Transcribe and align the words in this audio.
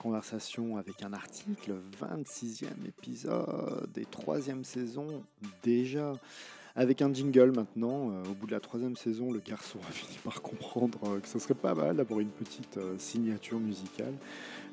Conversation 0.00 0.78
avec 0.78 1.02
un 1.02 1.12
article, 1.12 1.74
26e 2.00 2.86
épisode 2.88 3.90
et 3.98 4.06
troisième 4.06 4.64
saison 4.64 5.06
déjà. 5.62 6.14
Avec 6.74 7.02
un 7.02 7.12
jingle 7.12 7.52
maintenant, 7.54 8.10
euh, 8.10 8.22
au 8.30 8.34
bout 8.34 8.46
de 8.46 8.52
la 8.52 8.60
troisième 8.60 8.96
saison, 8.96 9.30
le 9.30 9.40
garçon 9.40 9.78
a 9.86 9.92
fini 9.92 10.16
par 10.24 10.40
comprendre 10.40 10.98
euh, 11.04 11.20
que 11.20 11.28
ce 11.28 11.38
serait 11.38 11.52
pas 11.52 11.74
mal 11.74 11.96
d'avoir 11.96 12.20
une 12.20 12.30
petite 12.30 12.78
euh, 12.78 12.96
signature 12.96 13.60
musicale. 13.60 14.14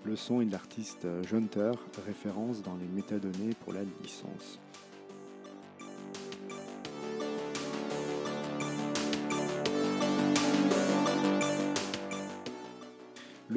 Le 0.05 0.15
son 0.15 0.39
est 0.39 0.45
de 0.45 0.53
l'artiste 0.53 1.05
Junter, 1.27 1.71
référence 2.05 2.61
dans 2.61 2.77
les 2.77 2.87
métadonnées 2.87 3.53
pour 3.65 3.73
la 3.73 3.81
licence. 4.01 4.59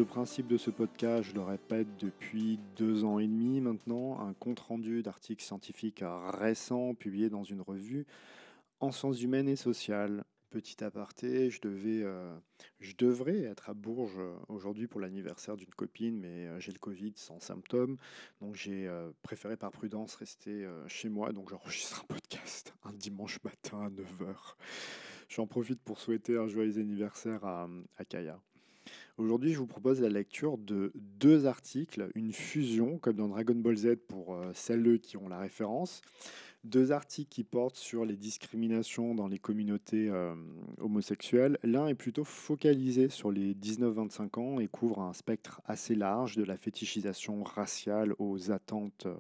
Le 0.01 0.07
principe 0.07 0.47
de 0.47 0.57
ce 0.57 0.71
podcast, 0.71 1.29
je 1.29 1.35
le 1.35 1.43
répète 1.43 1.87
depuis 1.99 2.59
deux 2.75 3.05
ans 3.05 3.19
et 3.19 3.27
demi 3.27 3.61
maintenant, 3.61 4.19
un 4.21 4.33
compte-rendu 4.33 5.03
d'articles 5.03 5.45
scientifiques 5.45 6.03
récents 6.33 6.95
publiés 6.95 7.29
dans 7.29 7.45
une 7.45 7.61
revue 7.61 8.07
en 8.81 8.93
sciences 8.93 9.21
humaines 9.21 9.47
et 9.47 9.57
sociales. 9.57 10.25
Petit 10.49 10.83
aparté, 10.83 11.51
je, 11.51 11.61
devais, 11.61 12.01
euh, 12.03 12.35
je 12.79 12.95
devrais 12.97 13.43
être 13.43 13.69
à 13.69 13.75
Bourges 13.75 14.17
euh, 14.19 14.35
aujourd'hui 14.49 14.87
pour 14.87 15.01
l'anniversaire 15.01 15.59
d'une 15.59 15.75
copine, 15.75 16.19
mais 16.19 16.47
euh, 16.47 16.59
j'ai 16.61 16.73
le 16.73 16.79
Covid 16.79 17.13
sans 17.17 17.39
symptômes, 17.39 17.99
donc 18.41 18.57
j'ai 18.57 18.91
préféré 19.21 19.59
par 19.59 19.71
prudence 19.71 20.15
rester 20.15 20.67
chez 20.87 21.11
moi, 21.11 21.33
donc 21.33 21.51
j'enregistre 21.51 22.01
un 22.05 22.07
podcast 22.07 22.73
un 22.85 22.95
dimanche 22.95 23.39
matin 23.45 23.83
à 23.83 23.91
9h. 23.91 24.55
J'en 25.29 25.47
profite 25.47 25.83
pour 25.83 26.01
souhaiter 26.01 26.39
un 26.39 26.49
joyeux 26.49 26.79
anniversaire 26.79 27.45
à, 27.45 27.69
à 27.99 28.07
Kaya. 28.07 28.41
Aujourd'hui, 29.21 29.53
je 29.53 29.59
vous 29.59 29.67
propose 29.67 30.01
la 30.01 30.09
lecture 30.09 30.57
de 30.57 30.93
deux 30.95 31.45
articles, 31.45 32.11
une 32.15 32.33
fusion, 32.33 32.97
comme 32.97 33.17
dans 33.17 33.29
Dragon 33.29 33.55
Ball 33.55 33.77
Z 33.77 33.97
pour 34.09 34.33
euh, 34.35 34.51
celles 34.55 34.99
qui 34.99 35.19
ont 35.19 35.29
la 35.29 35.39
référence. 35.39 36.01
Deux 36.65 36.91
articles 36.91 37.29
qui 37.29 37.45
portent 37.45 37.77
sur 37.77 38.07
les 38.07 38.17
discriminations 38.17 39.15
dans 39.15 39.29
les 39.29 39.39
communautés 39.39 40.09
euh, 40.09 40.35
homosexuelles. 40.79 41.59
L'un 41.63 41.89
est 41.89 41.95
plutôt 41.95 42.25
focalisé 42.25 43.11
sur 43.11 43.31
les 43.31 43.53
19-25 43.53 44.41
ans 44.41 44.59
et 44.59 44.69
couvre 44.69 45.03
un 45.03 45.13
spectre 45.13 45.61
assez 45.67 45.95
large 45.95 46.37
de 46.37 46.45
la 46.45 46.57
fétichisation 46.57 47.43
raciale 47.43 48.15
aux 48.19 48.51
attentes 48.51 49.05
euh, 49.05 49.17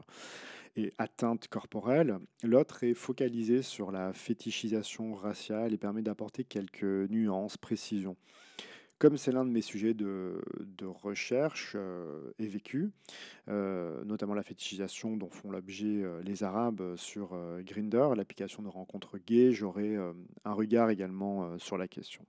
et 0.76 0.94
atteintes 0.96 1.48
corporelles. 1.48 2.16
L'autre 2.42 2.84
est 2.84 2.94
focalisé 2.94 3.60
sur 3.60 3.92
la 3.92 4.14
fétichisation 4.14 5.12
raciale 5.12 5.74
et 5.74 5.76
permet 5.76 6.00
d'apporter 6.00 6.44
quelques 6.44 7.10
nuances, 7.10 7.58
précisions. 7.58 8.16
Comme 9.00 9.16
c'est 9.16 9.32
l'un 9.32 9.46
de 9.46 9.50
mes 9.50 9.62
sujets 9.62 9.94
de, 9.94 10.42
recherche 10.84 11.72
euh, 11.74 12.32
et 12.38 12.46
vécu, 12.46 12.90
euh, 13.48 14.04
notamment 14.04 14.34
la 14.34 14.42
fétichisation 14.42 15.16
dont 15.16 15.30
font 15.30 15.50
l'objet 15.50 16.02
euh, 16.02 16.20
les 16.22 16.42
Arabes 16.44 16.96
sur 16.96 17.34
Grinder, 17.60 18.08
l'application 18.14 18.62
de 18.62 18.68
rencontres 18.68 19.16
gays, 19.16 19.52
j'aurai 19.52 19.96
un 19.96 20.52
regard 20.52 20.90
également 20.90 21.58
sur 21.58 21.78
la 21.78 21.88
question. 21.88 22.26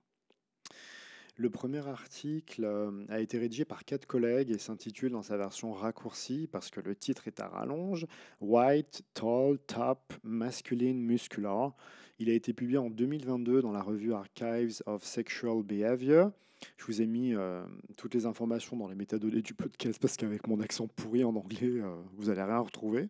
Le 1.36 1.50
premier 1.50 1.86
article 1.86 2.66
a 3.10 3.20
été 3.20 3.38
rédigé 3.38 3.66
par 3.66 3.84
quatre 3.84 4.06
collègues 4.06 4.50
et 4.50 4.58
s'intitule 4.58 5.12
dans 5.12 5.22
sa 5.22 5.36
version 5.36 5.72
raccourcie, 5.72 6.48
parce 6.50 6.70
que 6.70 6.80
le 6.80 6.94
titre 6.94 7.28
est 7.28 7.40
à 7.40 7.48
rallonge, 7.48 8.06
White, 8.40 9.02
Tall, 9.12 9.58
Top, 9.66 10.14
Masculine, 10.22 11.02
Muscular. 11.02 11.74
Il 12.22 12.30
a 12.30 12.34
été 12.34 12.52
publié 12.52 12.78
en 12.78 12.88
2022 12.88 13.62
dans 13.62 13.72
la 13.72 13.82
revue 13.82 14.12
Archives 14.12 14.80
of 14.86 15.02
Sexual 15.02 15.64
Behavior. 15.64 16.30
Je 16.76 16.84
vous 16.84 17.02
ai 17.02 17.06
mis 17.08 17.34
euh, 17.34 17.64
toutes 17.96 18.14
les 18.14 18.26
informations 18.26 18.76
dans 18.76 18.86
les 18.86 18.94
métadonnées 18.94 19.42
du 19.42 19.54
podcast 19.54 19.98
parce 20.00 20.16
qu'avec 20.16 20.46
mon 20.46 20.60
accent 20.60 20.86
pourri 20.86 21.24
en 21.24 21.34
anglais, 21.34 21.58
euh, 21.62 21.96
vous 22.14 22.26
n'allez 22.26 22.44
rien 22.44 22.60
retrouver. 22.60 23.08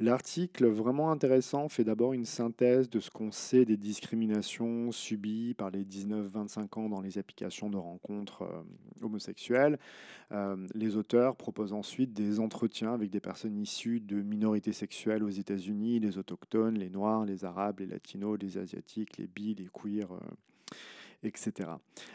L'article 0.00 0.66
vraiment 0.66 1.10
intéressant 1.10 1.68
fait 1.68 1.82
d'abord 1.82 2.12
une 2.12 2.24
synthèse 2.24 2.88
de 2.88 3.00
ce 3.00 3.10
qu'on 3.10 3.32
sait 3.32 3.64
des 3.64 3.76
discriminations 3.76 4.92
subies 4.92 5.54
par 5.54 5.70
les 5.70 5.84
19-25 5.84 6.78
ans 6.78 6.88
dans 6.88 7.00
les 7.00 7.18
applications 7.18 7.68
de 7.68 7.76
rencontres 7.76 8.42
euh, 8.42 8.62
homosexuelles. 9.02 9.78
les 10.74 10.96
auteurs 10.96 11.36
proposent 11.36 11.72
ensuite 11.72 12.12
des 12.12 12.38
entretiens 12.38 12.92
avec 12.92 13.10
des 13.10 13.20
personnes 13.20 13.58
issues 13.58 14.00
de 14.00 14.20
minorités 14.22 14.72
sexuelles 14.72 15.24
aux 15.24 15.30
États-Unis, 15.30 16.00
les 16.00 16.18
autochtones, 16.18 16.78
les 16.78 16.90
noirs, 16.90 17.24
les 17.24 17.44
arabes, 17.44 17.80
les 17.80 17.86
latinos, 17.86 18.38
les 18.40 18.58
asiatiques, 18.58 19.16
les 19.16 19.26
bi, 19.26 19.54
les 19.54 19.68
queers 19.72 20.12
etc. 21.22 21.70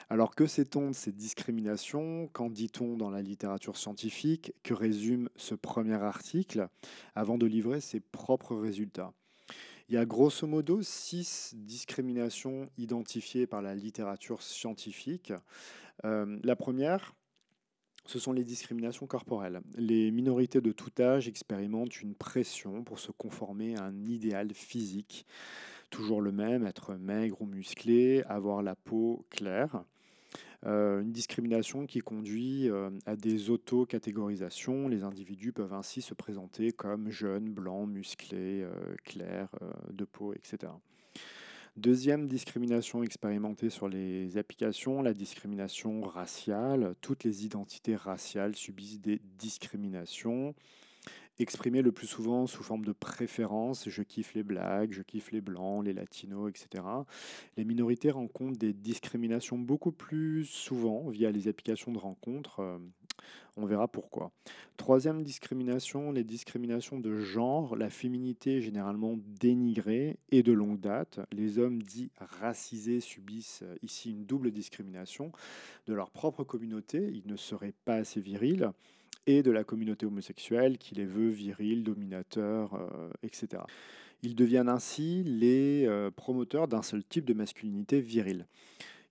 Alors 0.09 0.36
que 0.36 0.46
sait-on 0.46 0.90
de 0.90 0.96
ces 0.96 1.12
discriminations? 1.12 2.30
Qu'en 2.34 2.50
dit-on 2.50 2.97
dans 2.97 3.09
la 3.09 3.22
littérature 3.22 3.78
scientifique? 3.78 4.53
Que 4.64 4.74
résume 4.74 5.30
ce 5.36 5.56
premier 5.56 6.02
article 6.02 6.68
avant 7.16 7.38
de 7.38 7.46
livrer 7.46 7.81
ses 7.81 8.00
propres 8.00 8.56
résultats? 8.56 9.14
Il 9.90 9.96
y 9.96 9.97
a 9.97 10.06
grosso 10.06 10.47
modo 10.47 10.81
six 10.81 11.53
discriminations 11.56 12.69
identifiées 12.78 13.47
par 13.47 13.62
la 13.62 13.75
littérature 13.75 14.41
scientifique. 14.41 15.34
Euh, 16.06 16.40
la 16.44 16.56
première, 16.56 17.14
ce 18.06 18.20
sont 18.20 18.34
les 18.34 18.44
discriminations 18.44 19.08
corporelles. 19.08 19.62
Les 19.75 20.12
minorités 20.12 20.62
de 20.62 20.72
tout 20.72 20.91
âge 21.00 21.28
expérimentent 21.28 22.02
une 22.02 22.16
pression 22.16 22.84
pour 22.84 23.00
se 23.00 23.12
conformer 23.12 23.75
à 23.78 23.84
un 23.84 24.06
idéal 24.06 24.53
physique 24.53 25.25
toujours 25.94 26.22
le 26.22 26.31
même, 26.31 26.66
être 26.66 26.96
maigre 26.96 27.40
ou 27.40 27.46
musclé, 27.46 28.24
avoir 28.24 28.64
la 28.64 28.76
peau 28.76 29.28
claire. 29.30 29.84
Euh, 30.66 31.02
une 31.02 31.12
discrimination 31.12 31.86
qui 31.86 32.00
conduit 32.00 32.68
euh, 32.68 32.90
à 33.06 33.16
des 33.16 33.52
auto-catégorisations. 33.52 34.88
Les 34.88 35.03
individus 35.03 35.52
peuvent 35.52 35.74
ainsi 35.74 36.02
se 36.02 36.16
présenter 36.16 36.72
comme 36.72 37.12
jeunes, 37.12 37.50
blancs, 37.53 37.88
musclés, 37.88 38.64
euh, 38.64 38.74
clairs, 39.03 39.50
de 39.92 40.03
peau, 40.03 40.34
etc. 40.34 40.72
Deuxième 41.78 42.28
discrimination 42.28 43.03
expérimentée 43.03 43.70
sur 43.70 43.88
les 43.88 44.38
applications, 44.40 45.03
la 45.03 45.14
discrimination 45.14 46.02
raciale. 46.02 46.96
Toutes 47.02 47.24
les 47.24 47.46
identités 47.46 47.96
raciales 47.96 48.56
subissent 48.56 49.02
des 49.02 49.22
discriminations 49.38 50.56
exprimé 51.40 51.82
le 51.82 51.92
plus 51.92 52.08
souvent 52.08 52.48
sous 52.48 52.64
forme 52.64 52.86
de 52.86 52.92
préférence. 52.92 53.90
Je 53.90 54.04
kiffe 54.04 54.34
les 54.34 54.44
blagues, 54.44 54.92
je 54.92 55.02
kiffe 55.02 55.32
les 55.32 55.42
blancs, 55.42 55.86
les 55.86 55.94
latinos, 55.94 56.50
etc. 56.50 56.84
Les 57.58 57.66
minorités 57.66 58.12
rencontrent 58.12 58.58
des 58.58 58.74
discriminations 58.74 59.58
beaucoup 59.58 59.92
plus 59.92 60.46
souvent 60.46 61.10
via 61.10 61.32
les 61.32 61.48
applications 61.48 61.92
de 61.92 62.00
rencontres. 62.00 62.60
Euh, 62.60 62.78
on 63.56 63.66
verra 63.66 63.88
pourquoi. 63.88 64.32
Troisième 64.78 65.24
discrimination, 65.24 66.12
les 66.12 66.24
discriminations 66.24 67.00
de 67.00 67.20
genre. 67.20 67.76
La 67.76 67.90
féminité 67.90 68.58
est 68.58 68.62
généralement 68.62 69.20
dénigrée 69.40 70.18
et 70.32 70.42
de 70.42 70.52
longue 70.52 70.80
date. 70.80 71.20
Les 71.32 71.60
hommes 71.60 71.82
dits 71.82 72.12
racisés 72.18 73.00
subissent 73.00 73.62
euh, 73.64 73.76
ici 73.84 74.12
une 74.12 74.26
double 74.26 74.52
discrimination 74.52 75.32
de 75.86 75.94
leur 75.94 76.10
propre 76.10 76.44
communauté. 76.44 77.12
Ils 77.14 77.28
ne 77.28 77.38
seraient 77.38 77.76
pas 77.86 77.96
assez 77.96 78.22
virils 78.22 78.72
et 79.28 79.44
de 79.44 79.51
la 79.51 79.63
communauté 79.63 80.06
homosexuelle 80.06 80.78
qui 80.78 80.95
les 80.95 81.06
veut 81.06 81.29
virils, 81.29 81.84
dominateurs, 81.84 82.75
euh, 82.75 83.09
etc. 83.23 83.63
Ils 84.22 84.35
deviennent 84.35 84.69
ainsi 84.69 85.23
les 85.23 85.85
euh, 85.85 86.11
promoteurs 86.11 86.67
d'un 86.67 86.81
seul 86.81 87.03
type 87.03 87.25
de 87.25 87.34
masculinité 87.34 88.01
virile. 88.01 88.47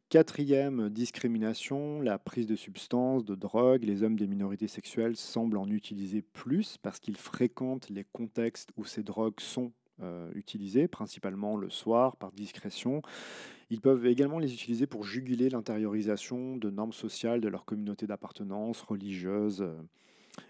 Quatrième 0.09 0.91
discrimination, 0.91 2.03
la 2.03 2.19
prise 2.19 2.47
de 2.47 2.57
substances, 2.57 3.25
de 3.25 3.35
drogues. 3.35 3.85
Les 3.85 4.03
hommes 4.03 4.19
des 4.19 4.27
minorités 4.27 4.69
sexuelles 4.69 5.17
semblent 5.17 5.57
en 5.57 5.69
utiliser 5.69 6.21
plus 6.21 6.77
parce 6.77 7.01
qu'ils 7.01 7.17
fréquentent 7.17 7.89
les 7.89 8.05
contextes 8.05 8.71
où 8.77 8.85
ces 8.85 9.03
drogues 9.03 9.41
sont 9.41 9.73
euh, 10.03 10.31
utilisées, 10.35 10.89
principalement 10.89 11.57
le 11.57 11.71
soir, 11.71 12.17
par 12.17 12.33
discrétion. 12.33 13.03
Ils 13.71 13.81
peuvent 13.81 14.07
également 14.07 14.39
les 14.39 14.53
utiliser 14.53 14.87
pour 14.87 15.05
juguler 15.05 15.49
l'intériorisation 15.49 16.57
de 16.57 16.71
normes 16.71 16.93
sociales 16.93 17.41
de 17.41 17.49
leur 17.49 17.65
communauté 17.65 18.07
d'appartenance, 18.07 18.83
religieuse, 18.83 19.63
euh, 19.63 19.75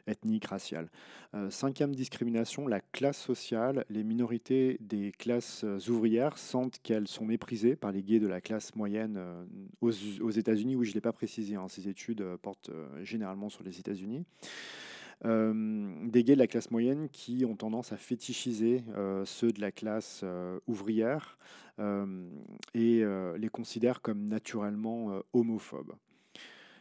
ethnique, 0.07 0.47
raciale. 0.47 0.91
Euh, 1.35 1.51
cinquième 1.51 1.95
discrimination, 1.95 2.67
la 2.67 2.81
classe 2.81 3.19
sociale. 3.19 3.85
Les 3.91 4.05
minorités 4.05 4.79
des 4.81 5.13
classes 5.13 5.65
ouvrières 5.89 6.39
sentent 6.39 6.79
qu'elles 6.83 7.09
sont 7.09 7.25
méprisées 7.25 7.77
par 7.77 7.93
les 7.93 8.03
gays 8.03 8.21
de 8.21 8.29
la 8.29 8.41
classe 8.41 8.75
moyenne 8.75 9.21
aux, 9.81 9.91
États-Unis. 9.91 10.77
Oui, 10.77 10.87
je 10.87 10.91
ne 10.91 10.95
l'ai 10.95 11.01
pas 11.01 11.13
précisé, 11.13 11.57
hein, 11.57 11.67
ces 11.69 11.89
études 11.89 12.25
portent 12.43 12.71
généralement 13.03 13.49
sur 13.49 13.65
les 13.65 13.79
États-Unis. 13.79 14.25
Des 15.25 16.25
gays 16.25 16.35
de 16.35 16.39
la 16.39 16.47
classe 16.47 16.71
moyenne 16.71 17.09
qui 17.11 17.45
ont 17.45 17.57
tendance 17.57 17.93
à 17.93 17.97
fétichiser 17.97 18.83
ceux 19.25 19.53
de 19.53 19.61
la 19.61 19.73
classe 19.73 20.25
ouvrière, 20.67 21.39
et 22.75 23.05
les 23.05 23.49
considère 23.51 24.01
comme 24.03 24.25
naturellement 24.25 25.23
homophobes. 25.33 25.95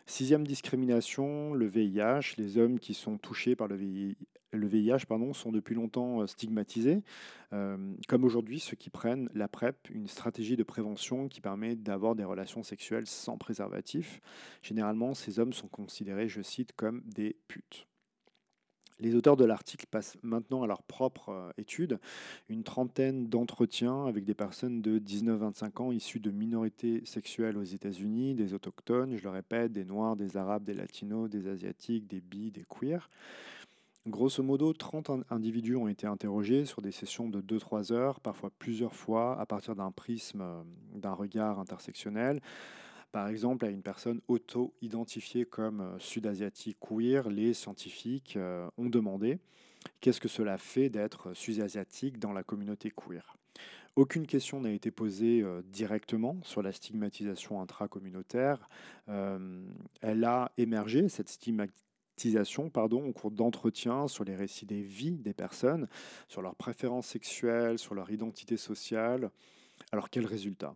Sixième 0.08 0.46
discrimination, 0.46 1.54
le 1.54 1.68
VIH. 1.68 2.36
Les 2.38 2.58
hommes 2.58 2.80
qui 2.80 2.94
sont 2.94 3.18
touchés 3.18 3.56
par 3.56 3.68
le 3.68 3.78
VIH, 3.78 5.06
sont 5.34 5.52
depuis 5.52 5.76
longtemps 5.76 6.26
stigmatisés, 6.28 7.04
comme 7.52 8.24
aujourd'hui 8.24 8.60
ceux 8.60 8.76
qui 8.76 8.90
prennent 8.90 9.30
la 9.34 9.48
PrEP, 9.48 9.90
une 9.92 10.08
stratégie 10.08 10.58
de 10.58 10.64
prévention 10.64 11.30
qui 11.30 11.40
permet 11.40 11.76
d'avoir 11.76 12.16
des 12.16 12.26
relations 12.26 12.64
sexuelles 12.64 13.08
sans 13.08 13.38
préservatif. 13.38 14.20
Généralement, 14.64 15.14
ces 15.14 15.40
hommes 15.40 15.54
sont 15.54 15.70
considérés, 15.70 16.28
je 16.28 16.42
cite, 16.42 16.74
comme 16.76 17.02
des 17.06 17.38
putes. 17.48 17.88
Les 19.02 19.16
auteurs 19.16 19.36
de 19.36 19.46
l'article 19.46 19.88
passent 19.90 20.16
maintenant 20.22 20.62
à 20.62 20.68
leur 20.68 20.84
propre 20.84 21.30
euh, 21.30 21.52
étude 21.58 22.00
une 22.50 22.64
trentaine 22.64 23.28
d'entretiens 23.28 24.06
avec 24.06 24.26
des 24.26 24.36
personnes 24.36 24.82
de 24.82 25.00
19-25 25.00 25.82
ans 25.82 25.92
issues 25.92 26.20
de 26.20 26.30
minorités 26.30 27.02
sexuelles 27.06 27.58
aux 27.58 27.64
États-Unis, 27.64 28.36
des 28.36 28.54
autochtones, 28.54 29.18
je 29.18 29.24
le 29.24 29.32
répète, 29.32 29.72
des 29.72 29.86
noirs, 29.86 30.16
des 30.16 30.38
arabes, 30.38 30.64
des 30.64 30.76
latinos, 30.76 31.30
des 31.30 31.48
asiatiques, 31.48 32.08
des 32.08 32.22
bi, 32.22 32.52
des 32.52 32.64
queers. 32.70 33.10
Grosso 34.08 34.42
modo, 34.42 34.74
30 34.74 35.12
individus 35.30 35.76
ont 35.76 35.88
été 35.88 36.08
interrogés 36.08 36.66
sur 36.66 36.82
des 36.82 36.92
sessions 36.92 37.30
de 37.30 37.42
2-3 37.42 37.94
heures, 37.94 38.20
parfois 38.20 38.52
plusieurs 38.58 38.96
fois, 38.96 39.40
à 39.40 39.46
partir 39.46 39.76
d'un 39.76 39.92
prisme, 39.92 40.42
euh, 40.42 40.62
d'un 40.96 41.14
regard 41.14 41.60
intersectionnel. 41.60 42.40
Par 43.12 43.28
exemple, 43.28 43.66
à 43.66 43.70
une 43.70 43.82
personne 43.82 44.22
auto-identifiée 44.28 45.46
comme 45.46 45.82
euh, 45.82 46.00
sud-asiatique 46.00 46.78
queer, 46.80 47.30
les 47.30 47.54
scientifiques 47.54 48.38
euh, 48.38 48.70
ont 48.78 48.90
demandé 48.90 49.40
qu'est-ce 50.00 50.22
que 50.22 50.30
cela 50.30 50.58
fait 50.58 50.90
d'être 50.90 51.34
sud-asiatique 51.34 52.20
dans 52.20 52.32
la 52.32 52.44
communauté 52.44 52.90
queer. 52.90 53.36
Aucune 53.98 54.26
question 54.26 54.62
n'a 54.62 54.72
été 54.72 54.92
posée 54.92 55.42
euh, 55.42 55.62
directement 55.66 56.38
sur 56.44 56.62
la 56.62 56.72
stigmatisation 56.72 57.62
intracommunautaire. 57.62 58.70
elle 59.08 60.24
a 60.24 60.54
émergé, 60.58 61.10
cette 61.10 61.28
stigmatisation, 61.28 62.70
pardon, 62.70 63.06
au 63.06 63.12
cours 63.12 63.32
d'entretiens 63.32 64.08
sur 64.08 64.24
les 64.24 64.38
récits 64.38 64.66
des 64.66 64.82
vies 64.82 65.18
des 65.18 65.34
personnes, 65.34 65.90
sur 66.30 66.42
leurs 66.42 66.56
préférences 66.56 67.08
sexuelles, 67.08 67.78
sur 67.78 67.94
leur 67.94 68.10
identité 68.10 68.56
sociale. 68.56 69.32
Alors 69.92 70.10
quel 70.10 70.26
résultat? 70.26 70.76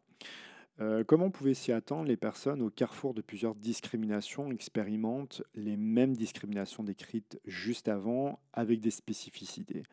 Euh, 0.81 1.04
comment 1.06 1.25
on 1.25 1.31
pouvait 1.31 1.54
s'y 1.54 1.72
attendre 1.72 2.06
Les 2.06 2.18
personnes 2.18 2.62
au 2.62 2.69
carrefour 2.69 3.13
de 3.13 3.22
plusieurs 3.22 3.56
discriminations 3.56 4.51
expérimentent 4.51 5.42
les 5.56 5.77
mêmes 5.77 6.16
discriminations 6.16 6.83
décrites 6.83 7.39
juste 7.45 7.88
avant 7.88 8.39
avec 8.54 8.81
des 8.81 8.92
spécificités? 8.92 9.83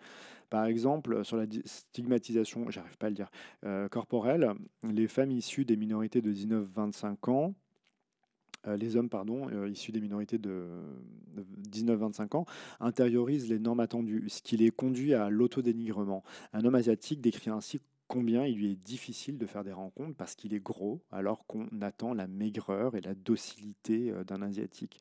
Par 0.51 0.67
exemple, 0.67 1.25
sur 1.25 1.37
la 1.37 1.47
stigmatisation, 1.65 2.69
j'arrive 2.71 2.99
pas 2.99 3.07
à 3.07 3.11
le 3.11 3.17
dire, 3.17 3.31
euh, 3.65 3.89
corporelle, 3.89 4.53
les 4.83 5.09
femmes 5.09 5.31
issues 5.31 5.65
des 5.65 5.77
minorités 5.77 6.21
de 6.21 6.33
19-25 6.33 7.31
ans 7.31 7.55
euh, 8.69 8.77
les 8.77 8.97
hommes 8.97 9.09
pardon, 9.09 9.49
issus 9.67 9.91
des 9.91 10.01
minorités 10.01 10.39
de 10.39 10.69
19-25 11.71 12.37
ans 12.37 12.47
intériorisent 12.79 13.49
les 13.49 13.59
normes 13.59 13.81
attendues, 13.81 14.29
ce 14.29 14.41
qui 14.41 14.57
les 14.57 14.71
conduit 14.71 15.15
à 15.15 15.31
l'autodénigrement. 15.31 16.23
Un 16.53 16.65
homme 16.65 16.77
asiatique 16.77 17.21
décrit 17.21 17.51
ainsi 17.51 17.81
combien 18.13 18.45
il 18.45 18.59
lui 18.59 18.73
est 18.73 18.85
difficile 18.85 19.39
de 19.39 19.47
faire 19.47 19.65
des 19.65 19.73
rencontres 19.73 20.15
parce 20.19 20.35
qu'il 20.35 20.53
est 20.53 20.63
gros, 20.63 21.01
alors 21.11 21.47
qu'on 21.47 21.67
attend 21.81 22.13
la 22.13 22.27
maigreur 22.27 22.95
et 22.95 23.01
la 23.01 23.15
docilité 23.15 24.11
euh, 24.11 24.23
d'un 24.23 24.43
Asiatique. 24.43 25.01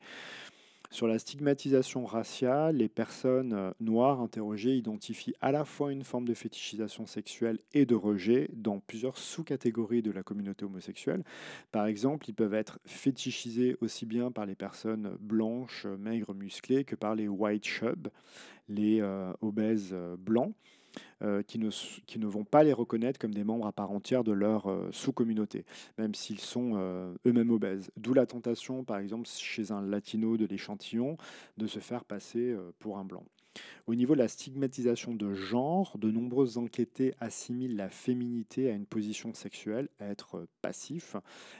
Sur 0.90 1.06
la 1.06 1.18
stigmatisation 1.18 2.06
raciale, 2.06 2.76
les 2.76 2.88
personnes 2.88 3.52
euh, 3.52 3.70
noires 3.80 4.22
interrogées 4.22 4.76
identifient 4.76 5.34
à 5.42 5.52
la 5.52 5.66
fois 5.66 5.92
une 5.92 6.04
forme 6.04 6.26
de 6.26 6.32
fétichisation 6.32 7.04
sexuelle 7.04 7.58
et 7.74 7.84
de 7.84 7.94
rejet 7.94 8.48
dans 8.54 8.80
plusieurs 8.80 9.18
sous-catégories 9.18 10.00
de 10.00 10.10
la 10.10 10.22
communauté 10.22 10.64
homosexuelle. 10.64 11.22
Par 11.70 11.84
exemple, 11.84 12.30
ils 12.30 12.34
peuvent 12.34 12.54
être 12.54 12.78
fétichisés 12.86 13.76
aussi 13.82 14.06
bien 14.06 14.30
par 14.30 14.46
les 14.46 14.54
personnes 14.54 15.18
blanches, 15.20 15.84
maigres, 15.84 16.32
musclées 16.32 16.84
que 16.84 16.96
par 16.96 17.14
les 17.14 17.28
white 17.28 17.66
chubs, 17.66 18.08
les 18.70 19.02
euh, 19.02 19.34
obèses 19.42 19.94
blancs. 20.16 20.54
Euh, 21.22 21.42
qui, 21.42 21.58
ne, 21.58 21.70
qui, 22.06 22.18
ne, 22.18 22.26
vont 22.26 22.44
pas 22.44 22.64
les 22.64 22.72
reconnaître 22.72 23.18
comme 23.18 23.32
des 23.32 23.44
membres 23.44 23.66
à 23.66 23.72
part 23.72 23.92
entière 23.92 24.24
de 24.24 24.32
leur 24.32 24.66
euh, 24.66 24.88
sous-communauté, 24.90 25.64
même 25.96 26.14
s'ils 26.14 26.40
sont 26.40 26.72
euh, 26.74 27.14
eux-mêmes 27.26 27.50
obèses. 27.50 27.92
D'où 27.96 28.12
la 28.12 28.26
tentation, 28.26 28.82
par 28.82 28.98
exemple, 28.98 29.28
chez 29.28 29.70
un 29.70 29.82
latino 29.82 30.36
de 30.36 30.46
l'échantillon, 30.46 31.16
de 31.58 31.66
se 31.68 31.78
faire 31.78 32.04
passer 32.04 32.56
pour 32.80 32.98
un 32.98 33.04
blanc. 33.04 33.24
Au 33.86 33.94
niveau 33.94 34.14
de 34.14 34.18
la 34.18 34.28
stigmatisation 34.28 35.14
de 35.14 35.32
genre, 35.34 35.96
de 35.98 36.10
nombreux 36.10 36.58
enquêtés 36.58 37.14
assimilent 37.20 37.76
la 37.76 37.90
féminité 37.90 38.70
à 38.70 38.74
une 38.74 38.86
position 38.86 39.34
sexuelle, 39.34 39.88
être 40.00 40.46
passif, 40.60 41.16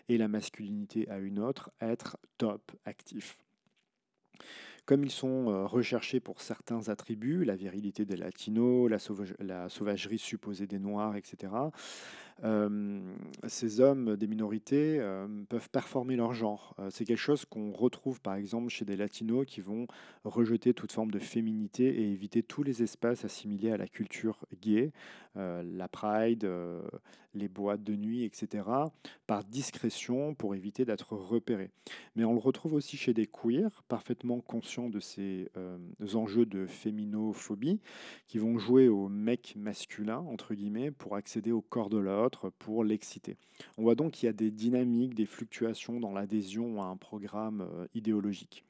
et 0.09 0.19
la 0.19 0.29
masculinité 0.29 1.09
à 1.09 1.19
une 1.19 1.39
autre, 1.39 1.71
être 1.81 2.19
top, 2.39 2.73
actif. 2.85 3.39
Comme 4.85 5.05
ils 5.05 5.13
sont 5.13 5.49
euh, 5.49 5.65
recherchés 5.65 6.19
pour 6.19 6.41
certains 6.41 6.89
attributs, 6.89 7.45
la 7.45 7.55
virilité 7.55 8.05
des 8.05 8.17
latinos, 8.17 8.91
la, 9.39 9.69
sauvagerie 9.69 10.19
supposée 10.19 10.67
des 10.67 10.81
noirs, 10.81 11.17
etc., 11.17 11.53
ces 13.47 13.81
hommes 13.81 14.17
des 14.17 14.27
minorités 14.27 14.99
euh, 14.99 15.27
peuvent 15.49 15.71
performer 15.71 16.17
leur 16.17 16.33
genre. 16.33 16.75
c'est 16.91 17.05
quelque 17.05 17.17
chose 17.17 17.45
qu'on 17.45 17.73
retrouve 17.73 18.21
par 18.21 18.35
exemple 18.35 18.69
chez 18.69 18.85
des 18.85 18.97
latinos 18.97 19.47
qui 19.47 19.61
vont 19.61 19.87
rejeter 20.25 20.75
toute 20.75 20.93
forme 20.93 21.11
de 21.11 21.19
féminité 21.19 21.85
et 21.85 22.11
éviter 22.11 22.43
tous 22.43 22.63
les 22.63 22.83
espaces 22.83 23.25
assimilés 23.25 23.71
à 23.71 23.77
la 23.77 23.87
culture 23.87 24.47
gay, 24.61 24.93
la 25.35 25.89
pride, 25.89 26.49
les 27.35 27.49
boîtes 27.49 27.83
de 27.83 27.97
nuit, 27.97 28.25
etc., 28.25 28.65
par 29.27 29.45
discrétion 29.45 30.35
pour 30.35 30.55
éviter 30.55 30.85
d'être 30.85 31.15
repérés. 31.15 31.71
Mais 32.15 32.25
on 32.25 32.33
le 32.33 32.39
retrouve 32.39 32.75
aussi 32.75 32.97
chez 32.97 33.15
des 33.15 33.27
queers, 33.27 33.83
parfaitement 33.89 34.41
conscients 34.41 34.89
de 34.89 35.01
ces 35.01 35.51
euh, 35.57 35.79
enjeux 36.15 36.47
de 36.47 36.67
féminophobie, 36.67 37.81
qui 38.27 38.39
vont 38.39 38.59
jouer 38.59 38.89
au 38.89 39.09
mec 39.09 39.55
masculin, 39.57 40.19
entre 40.19 40.55
guillemets, 40.55 40.91
pour 40.91 41.17
accéder 41.17 41.53
au 41.53 41.63
corps 41.63 41.91
de 41.91 41.99
l'autre, 41.99 42.32
pour 42.59 42.85
l'exciter. 42.85 43.37
On 43.79 43.83
voit 43.83 43.95
donc 43.95 44.13
qu'il 44.13 44.27
y 44.27 44.31
a 44.31 44.33
des 44.33 44.51
dynamiques, 44.51 45.15
des 45.15 45.27
fluctuations 45.27 46.01
dans 46.01 46.13
l'adhésion 46.13 46.83
à 46.83 46.87
un 46.87 46.97
programme 46.97 47.63
euh, 47.63 47.87
idéologique. 47.95 48.65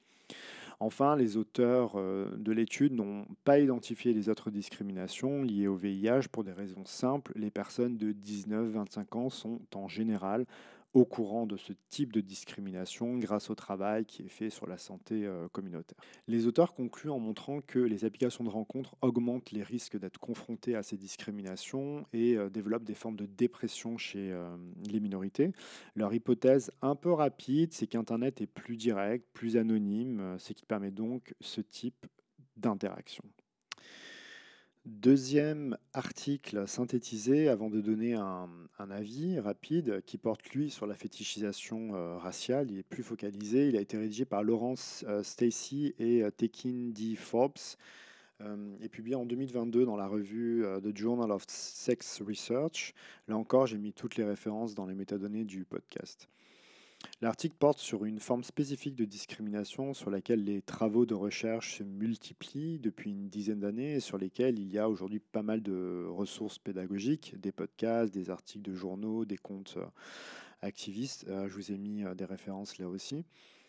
Enfin, 0.80 1.14
les 1.14 1.36
auteurs 1.36 1.92
euh, 1.94 2.28
de 2.36 2.50
l'étude 2.50 2.92
n'ont 2.92 3.24
pas 3.44 3.60
identifié 3.60 4.12
les 4.12 4.28
autres 4.28 4.50
discriminations 4.50 5.42
liées 5.44 5.68
au 5.68 5.76
VIH 5.76 6.28
pour 6.32 6.42
des 6.42 6.52
raisons 6.52 6.84
simples. 6.84 7.32
Les 7.36 7.50
personnes 7.50 7.96
de 7.96 8.12
19-25 8.12 9.16
ans 9.16 9.30
sont 9.30 9.60
en 9.76 9.86
général 9.86 10.44
au 10.94 11.04
courant 11.04 11.46
de 11.46 11.56
ce 11.56 11.72
type 11.88 12.12
de 12.12 12.20
discrimination 12.20 13.16
grâce 13.16 13.50
au 13.50 13.54
travail 13.54 14.04
qui 14.04 14.22
est 14.22 14.28
fait 14.28 14.50
sur 14.50 14.66
la 14.66 14.76
santé 14.76 15.24
euh, 15.24 15.48
communautaire. 15.48 15.98
Les 16.28 16.46
auteurs 16.46 16.74
concluent 16.74 17.10
en 17.10 17.18
montrant 17.18 17.60
que 17.60 17.78
les 17.78 18.04
applications 18.04 18.44
de 18.44 18.50
rencontres 18.50 18.94
augmentent 19.00 19.52
les 19.52 19.62
risques 19.62 19.98
d'être 19.98 20.18
confrontés 20.18 20.74
à 20.74 20.82
ces 20.82 20.96
discriminations 20.96 22.06
et 22.12 22.36
euh, 22.36 22.50
développent 22.50 22.84
des 22.84 22.94
formes 22.94 23.16
de 23.16 23.26
dépression 23.26 23.96
chez 23.96 24.30
euh, 24.32 24.54
les 24.90 25.00
minorités. 25.00 25.52
Leur 25.94 26.12
hypothèse 26.12 26.70
un 26.82 26.94
peu 26.94 27.12
rapide, 27.12 27.72
c'est 27.72 27.86
qu'Internet 27.86 28.40
est 28.40 28.46
plus 28.46 28.76
direct, 28.76 29.26
plus 29.32 29.56
anonyme, 29.56 30.36
ce 30.38 30.52
qui 30.52 30.66
permet 30.66 30.90
donc 30.90 31.34
ce 31.40 31.60
type 31.60 32.06
d'interaction. 32.56 33.24
Deuxième 34.84 35.78
article 35.92 36.66
synthétisé 36.66 37.48
avant 37.48 37.70
de 37.70 37.80
donner 37.80 38.14
un, 38.14 38.48
avis 38.90 39.38
rapide 39.38 40.02
qui 40.06 40.18
porte 40.18 40.50
lui 40.50 40.70
sur 40.70 40.88
la 40.88 40.96
fétichisation 40.96 41.94
euh, 41.94 42.18
raciale. 42.18 42.68
Il 42.68 42.78
est 42.78 42.82
plus 42.82 43.04
focalisé. 43.04 43.68
Il 43.68 43.76
a 43.76 43.80
été 43.80 43.96
rédigé 43.96 44.24
par 44.24 44.42
Laurence 44.42 45.04
euh, 45.06 45.22
Stacy 45.22 45.94
et 46.00 46.24
euh, 46.24 46.32
Tekin 46.32 46.90
D. 46.90 47.14
Forbes 47.14 47.76
et 48.80 48.88
publié 48.88 49.14
en 49.14 49.24
2022 49.24 49.84
dans 49.84 49.94
la 49.94 50.08
revue 50.08 50.66
The 50.82 50.96
Journal 50.96 51.30
of 51.30 51.44
Sex 51.46 52.20
Research. 52.26 52.92
Là 53.28 53.36
encore, 53.36 53.68
j'ai 53.68 53.78
mis 53.78 53.92
toutes 53.92 54.16
les 54.16 54.24
références 54.24 54.74
dans 54.74 54.84
les 54.84 54.96
métadonnées 54.96 55.44
du 55.44 55.64
podcast. 55.64 56.28
L'article 57.20 57.54
porte 57.56 57.78
sur 57.78 58.04
une 58.04 58.18
forme 58.18 58.42
spécifique 58.42 58.96
de 58.96 59.04
discrimination 59.04 59.94
sur 59.94 60.10
laquelle 60.10 60.42
les 60.42 60.60
travaux 60.60 61.06
de 61.06 61.14
recherche 61.14 61.78
se 61.78 61.84
multiplient 61.84 62.80
depuis 62.80 63.10
une 63.10 63.28
dizaine 63.28 63.60
d'années 63.60 63.94
et 63.94 64.00
sur 64.00 64.18
lesquels 64.18 64.58
il 64.58 64.72
y 64.72 64.78
a 64.78 64.88
aujourd'hui 64.88 65.20
pas 65.20 65.42
mal 65.42 65.62
de 65.62 66.04
ressources 66.08 66.58
pédagogiques, 66.58 67.38
des 67.40 67.52
podcasts, 67.52 68.12
des 68.12 68.30
articles 68.30 68.68
de 68.68 68.74
journaux, 68.74 69.24
des 69.24 69.38
comptes 69.38 69.74
euh, 69.76 69.86
activistes. 70.62 71.26
Euh, 71.28 71.48
je 71.48 71.54
vous 71.54 71.70
ai 71.70 71.78
mis 71.78 72.02
euh, 72.02 72.14
des 72.14 72.24
références 72.24 72.78
là 72.78 72.88
aussi. 72.88 73.24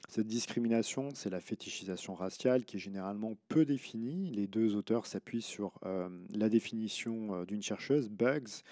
Cette 0.09 0.27
discrimination, 0.27 1.09
c'est 1.13 1.29
la 1.29 1.39
fétichisation 1.39 2.15
raciale 2.15 2.65
qui 2.65 2.77
est 2.77 2.79
généralement 2.79 3.37
peu 3.49 3.65
définie. 3.65 4.31
Les 4.31 4.47
deux 4.47 4.75
auteurs 4.75 5.05
s'appuient 5.05 5.41
sur 5.41 5.79
la 6.29 6.49
définition 6.49 7.45
d'une 7.45 7.61
chercheuse, 7.63 8.09
Bugs, 8.09 8.63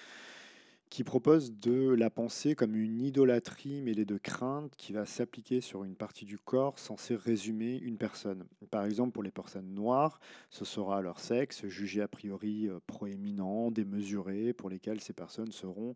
qui 0.91 1.05
propose 1.05 1.53
de 1.53 1.95
la 1.95 2.09
penser 2.09 2.53
comme 2.53 2.75
une 2.75 2.99
idolâtrie 2.99 3.81
mêlée 3.81 4.03
de 4.03 4.17
crainte 4.17 4.75
qui 4.75 4.91
va 4.91 5.05
s'appliquer 5.05 5.61
sur 5.61 5.85
une 5.85 5.95
partie 5.95 6.25
du 6.25 6.37
corps 6.37 6.77
censée 6.77 7.15
résumer 7.15 7.77
une 7.77 7.97
personne. 7.97 8.45
Par 8.69 8.83
exemple, 8.83 9.13
pour 9.13 9.23
les 9.23 9.31
personnes 9.31 9.73
noires, 9.73 10.19
ce 10.49 10.65
sera 10.65 11.01
leur 11.01 11.21
sexe, 11.21 11.65
jugé 11.67 12.01
a 12.01 12.09
priori 12.09 12.67
euh, 12.67 12.79
proéminent, 12.87 13.71
démesuré, 13.71 14.51
pour 14.51 14.69
lesquels 14.69 14.99
ces 14.99 15.13
personnes 15.13 15.53
seront 15.53 15.93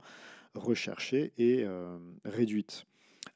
recherchées 0.56 1.34
et 1.38 1.66
euh, 1.66 1.98
réduites. 2.24 2.86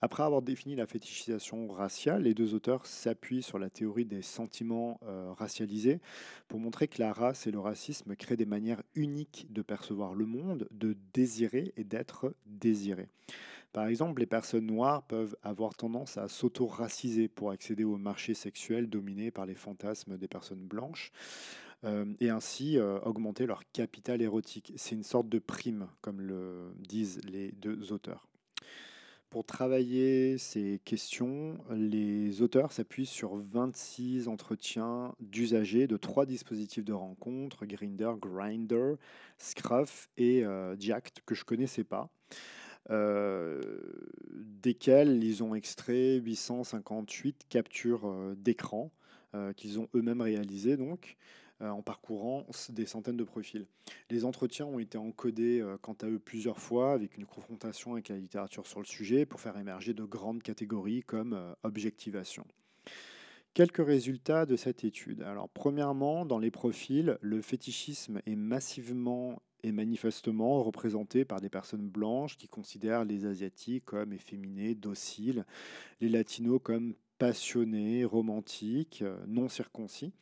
Après 0.01 0.23
avoir 0.23 0.41
défini 0.41 0.75
la 0.75 0.87
fétichisation 0.87 1.67
raciale, 1.67 2.23
les 2.23 2.33
deux 2.33 2.53
auteurs 2.53 2.85
s'appuient 2.85 3.43
sur 3.43 3.59
la 3.59 3.69
théorie 3.69 4.05
des 4.05 4.21
sentiments 4.21 4.99
euh, 5.03 5.33
racialisés 5.33 5.99
pour 6.47 6.59
montrer 6.59 6.87
que 6.87 7.01
la 7.01 7.11
race 7.11 7.47
et 7.47 7.51
le 7.51 7.59
racisme 7.59 8.15
créent 8.15 8.37
des 8.37 8.45
manières 8.45 8.81
uniques 8.95 9.47
de 9.49 9.61
percevoir 9.61 10.13
le 10.13 10.25
monde, 10.25 10.67
de 10.71 10.95
désirer 11.13 11.73
et 11.75 11.83
d'être 11.83 12.33
désiré. 12.45 13.09
Par 13.73 13.87
exemple, 13.87 14.21
les 14.21 14.25
personnes 14.25 14.65
noires 14.65 15.03
peuvent 15.03 15.35
avoir 15.43 15.75
tendance 15.75 16.17
à 16.17 16.27
s'auto-raciser 16.27 17.27
pour 17.27 17.51
accéder 17.51 17.83
au 17.83 17.97
marché 17.97 18.33
sexuel 18.33 18.89
dominé 18.89 19.31
par 19.31 19.45
les 19.45 19.53
fantasmes 19.53 20.17
des 20.17 20.27
personnes 20.27 20.65
blanches. 20.65 21.11
Euh, 21.85 22.05
et 22.19 22.29
ainsi 22.29 22.77
euh, 22.77 22.99
augmenter 23.01 23.45
leur 23.45 23.63
capital 23.71 24.21
érotique. 24.21 24.73
C'est 24.75 24.95
une 24.95 25.03
sorte 25.03 25.29
de 25.29 25.39
prime, 25.39 25.87
comme 26.01 26.19
le 26.19 26.73
disent 26.75 27.21
les 27.23 27.53
deux 27.53 27.93
auteurs. 27.93 28.28
Pour 29.29 29.45
travailler 29.45 30.39
ces 30.39 30.81
questions, 30.85 31.59
les 31.69 32.41
auteurs 32.41 32.71
s'appuient 32.71 33.05
sur 33.05 33.35
26 33.35 34.27
entretiens 34.27 35.13
d'usagers 35.19 35.85
de 35.85 35.97
trois 35.97 36.25
dispositifs 36.25 36.83
de 36.83 36.93
rencontre, 36.93 37.67
Grinder, 37.67 38.13
Grinder, 38.19 38.95
Scruff 39.37 40.09
et 40.17 40.43
euh, 40.43 40.75
que 41.27 41.35
je 41.35 41.41
ne 41.41 41.45
connaissais 41.45 41.83
pas. 41.83 42.09
desquels 44.63 45.23
ils 45.23 45.43
ont 45.43 45.53
extrait 45.53 46.15
858 46.15 47.45
captures 47.49 48.11
d'écran 48.35 48.91
qu'ils 49.55 49.79
ont 49.79 49.87
eux-mêmes 49.93 50.21
réalisées 50.21 50.75
donc. 50.75 51.17
Euh, 51.61 51.67
en 51.71 51.81
parcourant 51.81 52.45
des 52.69 52.85
centaines 52.85 53.17
de 53.17 53.23
profils. 53.25 53.65
Les 54.09 54.23
entretiens 54.23 54.65
ont 54.65 54.79
été 54.79 54.97
encodés 54.97 55.59
euh, 55.59 55.77
quant 55.81 55.97
à 56.01 56.05
eux 56.05 56.17
plusieurs 56.17 56.57
fois 56.57 56.93
avec 56.93 57.17
une 57.17 57.25
confrontation 57.25 57.93
avec 57.93 58.07
la 58.07 58.15
littérature 58.15 58.65
sur 58.65 58.79
le 58.79 58.85
sujet 58.85 59.25
pour 59.25 59.41
faire 59.41 59.57
émerger 59.57 59.93
de 59.93 60.05
grandes 60.05 60.41
catégories 60.41 61.03
comme 61.03 61.33
euh, 61.33 61.51
objectivation. 61.63 62.45
Quelques 63.53 63.85
résultats 63.85 64.45
de 64.45 64.55
cette 64.55 64.85
étude. 64.85 65.21
Alors, 65.23 65.49
premièrement, 65.49 66.25
dans 66.25 66.39
les 66.39 66.49
profils, 66.49 67.17
le 67.19 67.41
fétichisme 67.41 68.21
est 68.25 68.37
massivement 68.37 69.41
et 69.61 69.73
manifestement 69.73 70.63
représenté 70.63 71.25
par 71.25 71.41
des 71.41 71.49
personnes 71.49 71.89
blanches 71.89 72.37
qui 72.37 72.47
considèrent 72.47 73.03
les 73.03 73.25
Asiatiques 73.25 73.83
comme 73.83 74.13
efféminés, 74.13 74.75
dociles, 74.75 75.45
les 75.99 76.07
Latinos 76.07 76.61
comme 76.63 76.95
passionnés, 77.19 78.05
romantiques, 78.05 79.03
euh, 79.03 79.17
non 79.27 79.49
circoncis, 79.49 80.13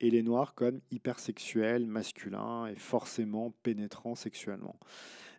et 0.00 0.10
les 0.10 0.22
noirs 0.22 0.54
comme 0.54 0.80
hypersexuels, 0.92 1.86
masculins 1.86 2.66
et 2.66 2.76
forcément 2.76 3.52
pénétrants 3.62 4.14
sexuellement. 4.14 4.76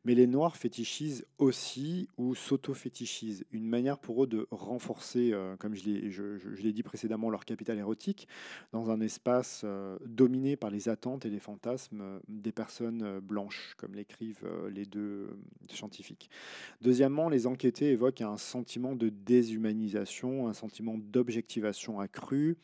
Mais 0.06 0.16
les 0.16 0.28
Noirs 0.28 0.58
fétichisent 0.58 1.26
aussi 1.38 2.10
ou 2.18 2.36
s'auto-fétichisent. 2.36 3.46
Une 3.52 3.68
manière 3.68 3.98
pour 3.98 4.24
eux 4.24 4.28
de 4.28 4.48
renforcer, 4.52 5.32
euh, 5.32 5.56
comme 5.56 5.76
je 5.76 6.62
l'ai 6.62 6.74
dit 6.74 6.84
précédemment, 6.84 7.30
leur 7.30 7.46
capital 7.46 7.78
érotique 7.78 8.28
dans 8.74 8.90
un 8.90 9.00
espace 9.00 9.62
euh, 9.64 9.98
dominé 10.06 10.58
par 10.58 10.70
les 10.70 10.90
attentes 10.90 11.26
et 11.26 11.30
les 11.30 11.40
fantasmes 11.40 12.02
euh, 12.02 12.20
des 12.28 12.52
personnes 12.52 13.20
blanches, 13.20 13.76
comme 13.78 13.96
l'écrivent 13.96 14.46
les 14.70 14.86
deux 14.86 15.38
scientifiques. 15.70 16.30
Deuxièmement, 16.82 17.30
les 17.30 17.48
enquêtés 17.48 17.92
évoquent 17.92 18.22
un 18.22 18.38
sentiment 18.38 18.96
de 18.96 19.10
déshumanisation, 19.10 20.48
un 20.48 20.54
sentiment 20.54 20.98
d'objectivation 20.98 22.00
accrue, 22.00 22.58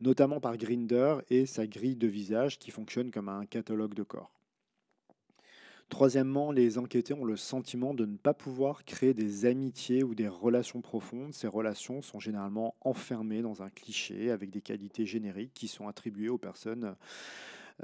notamment 0.00 0.40
par 0.40 0.56
Grinder 0.56 1.16
et 1.28 1.46
sa 1.46 1.66
grille 1.66 1.96
de 1.96 2.06
visage 2.06 2.58
qui 2.58 2.70
fonctionne 2.70 3.10
comme 3.10 3.28
un 3.28 3.46
catalogue 3.46 3.94
de 3.94 4.02
corps. 4.02 4.37
Troisièmement, 5.88 6.52
les 6.52 6.76
enquêtés 6.76 7.14
ont 7.14 7.24
le 7.24 7.36
sentiment 7.36 7.94
de 7.94 8.04
ne 8.04 8.18
pas 8.18 8.34
pouvoir 8.34 8.84
créer 8.84 9.14
des 9.14 9.46
amitiés 9.46 10.04
ou 10.04 10.14
des 10.14 10.28
relations 10.28 10.82
profondes. 10.82 11.32
Ces 11.32 11.48
relations 11.48 12.02
sont 12.02 12.20
généralement 12.20 12.74
enfermées 12.82 13.40
dans 13.40 13.62
un 13.62 13.70
cliché 13.70 14.30
avec 14.30 14.50
des 14.50 14.60
qualités 14.60 15.06
génériques 15.06 15.54
qui 15.54 15.66
sont 15.66 15.88
attribuées 15.88 16.28
aux 16.28 16.36
personnes 16.36 16.94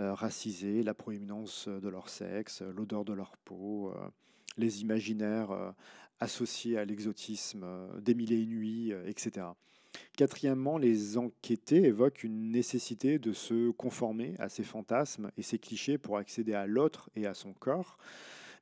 euh, 0.01 0.13
racisées, 0.13 0.83
la 0.83 0.93
proéminence 0.93 1.67
de 1.69 1.89
leur 1.89 2.11
sexe, 2.11 2.63
l'odeur 2.63 3.07
de 3.07 3.15
leur 3.15 3.39
peau, 3.39 3.89
euh, 3.89 4.09
les 4.59 4.83
imaginaires 4.83 5.53
euh, 5.53 5.71
associés 6.21 6.77
à 6.77 6.85
l'exotisme, 6.85 7.65
des 8.01 8.15
mille 8.15 8.33
et 8.33 8.45
nuits, 8.45 8.93
etc. 9.07 9.47
Quatrièmement, 10.17 10.79
les 10.79 11.19
enquêtés 11.19 11.85
évoquent 11.85 12.25
une 12.25 12.51
nécessité 12.51 13.19
de 13.19 13.33
se 13.33 13.71
conformer 13.71 14.35
à 14.39 14.49
ces 14.49 14.63
fantasmes 14.63 15.31
et 15.37 15.43
ces 15.43 15.59
clichés 15.59 15.99
pour 15.99 16.19
accéder 16.19 16.55
à 16.55 16.67
l'autre 16.67 17.11
et 17.17 17.27
à 17.27 17.35
son 17.35 17.53
corps. 17.53 17.99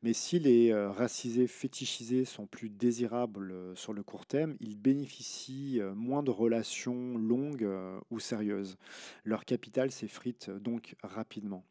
Mais 0.02 0.14
si 0.14 0.40
les 0.40 0.72
euh, 0.72 0.90
racisés 0.90 1.46
fétichisés 1.46 2.24
sont 2.24 2.46
plus 2.46 2.68
désirables 2.68 3.52
euh, 3.52 3.74
sur 3.76 3.92
le 3.92 4.02
court 4.02 4.26
terme, 4.26 4.56
ils 4.58 4.76
bénéficient 4.76 5.80
euh, 5.80 5.94
moins 5.94 6.24
de 6.24 6.30
relations 6.32 7.16
longues 7.16 7.68
ou 8.10 8.18
sérieuses. 8.18 8.76
Leur 9.24 9.44
capital 9.44 9.92
s'effrite 9.92 10.50
donc 10.50 10.96
rapidement. 11.02 11.64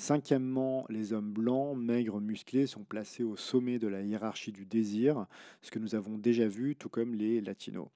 Cinquièmement, 0.00 0.86
les 0.90 1.12
hommes 1.12 1.32
blancs, 1.32 1.76
maigres, 1.76 2.20
musclés 2.20 2.68
sont 2.68 2.84
placés 2.84 3.24
au 3.24 3.34
sommet 3.34 3.80
de 3.80 3.88
la 3.88 4.00
hiérarchie 4.00 4.52
du 4.52 4.64
désir, 4.64 5.26
ce 5.60 5.72
que 5.72 5.80
nous 5.80 5.96
avons 5.96 6.18
déjà 6.18 6.46
vu, 6.46 6.76
tout 6.76 6.88
comme 6.88 7.16
les 7.16 7.40
latinos. 7.40 7.88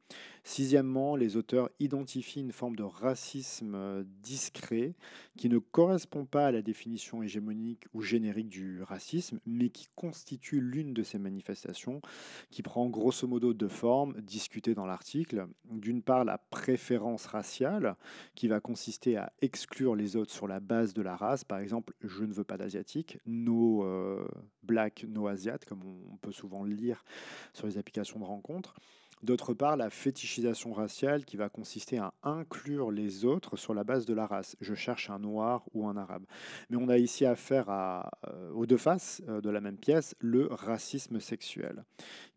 Sixièmement, 0.43 1.15
les 1.15 1.37
auteurs 1.37 1.71
identifient 1.79 2.41
une 2.41 2.51
forme 2.51 2.75
de 2.75 2.83
racisme 2.83 3.77
euh, 3.77 4.03
discret 4.21 4.95
qui 5.37 5.49
ne 5.49 5.59
correspond 5.59 6.25
pas 6.25 6.47
à 6.47 6.51
la 6.51 6.61
définition 6.61 7.23
hégémonique 7.23 7.85
ou 7.95 8.03
générique 8.03 8.49
du 8.49 8.83
racisme, 8.83 9.39
mais 9.47 9.69
qui 9.69 9.87
constitue 9.95 10.61
l'une 10.61 10.95
de 10.95 11.05
ces 11.05 11.21
manifestations, 11.21 12.03
qui 12.51 12.63
prend 12.63 12.89
grosso 12.89 13.29
modo 13.29 13.55
deux 13.55 13.69
formes 13.69 14.21
discutées 14.21 14.75
dans 14.75 14.87
l'article. 14.87 15.47
D'une 15.71 16.03
part, 16.03 16.25
la 16.25 16.39
préférence 16.39 17.27
raciale, 17.27 17.95
qui 18.35 18.49
va 18.49 18.59
consister 18.59 19.17
à 19.17 19.33
exclure 19.41 19.95
les 19.95 20.17
autres 20.17 20.33
sur 20.33 20.49
la 20.49 20.59
base 20.59 20.95
de 20.95 21.03
la 21.03 21.15
race, 21.15 21.45
par 21.45 21.61
exemple 21.61 21.92
je 22.01 22.25
ne 22.25 22.33
veux 22.33 22.45
pas 22.45 22.57
d'asiatique, 22.57 23.19
no 23.27 23.85
euh, 23.85 24.27
black, 24.63 25.05
no 25.09 25.27
asiat, 25.27 25.59
comme 25.67 25.83
on 26.11 26.17
peut 26.17 26.33
souvent 26.33 26.65
le 26.65 26.73
lire 26.73 27.05
sur 27.53 27.67
les 27.67 27.79
applications 27.79 28.19
de 28.19 28.25
rencontres. 28.25 28.75
D'autre 29.23 29.55
part, 29.55 29.77
la 29.77 29.89
fétichisation 29.89 30.73
raciale 30.73 31.25
qui 31.25 31.37
va 31.37 31.49
consister 31.49 31.97
à 31.99 32.13
inclure 32.25 32.91
les 32.91 33.25
autres 33.25 33.57
sur 33.57 33.73
la 33.73 33.85
base 33.85 34.05
de 34.05 34.15
la 34.15 34.27
race. 34.27 34.57
Je 34.61 34.75
cherche 34.75 35.11
un 35.11 35.21
noir 35.21 35.65
ou 35.75 35.87
un 35.87 35.97
arabe. 35.97 36.25
Mais 36.71 36.77
on 36.77 36.89
a 36.89 36.99
ici 36.99 37.25
affaire 37.25 37.67
euh, 37.69 38.51
aux 38.53 38.67
deux 38.67 38.77
faces 38.77 39.23
euh, 39.29 39.41
de 39.41 39.49
la 39.49 39.61
même 39.61 39.77
pièce, 39.77 40.17
le 40.19 40.49
racisme 40.51 41.21
sexuel, 41.21 41.85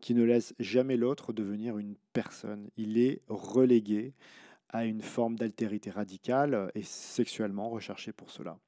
qui 0.00 0.14
ne 0.14 0.22
laisse 0.22 0.54
jamais 0.60 0.96
l'autre 0.96 1.32
devenir 1.32 1.76
une 1.76 1.96
personne. 2.12 2.68
Il 2.76 2.98
est 2.98 3.20
relégué 3.28 4.14
à 4.68 4.84
une 4.84 5.02
forme 5.02 5.34
d'altérité 5.34 5.90
radicale 5.90 6.70
et 6.76 6.82
sexuellement 6.82 7.68
recherché 7.68 8.12
pour 8.12 8.30
cela. 8.30 8.58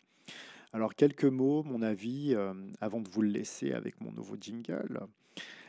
Alors 0.73 0.95
quelques 0.95 1.25
mots, 1.25 1.63
mon 1.63 1.81
avis, 1.81 2.35
euh, 2.35 2.53
avant 2.81 3.01
de 3.01 3.09
vous 3.09 3.23
le 3.23 3.31
laisser 3.31 3.73
avec 3.73 4.01
mon 4.01 4.13
nouveau 4.13 4.37
jingle. 4.39 5.01